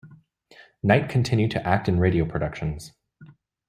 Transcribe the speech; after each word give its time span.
Knight 0.81 1.09
continued 1.09 1.51
to 1.51 1.63
act 1.63 1.87
in 1.87 1.99
radio 1.99 2.25
productions. 2.25 2.91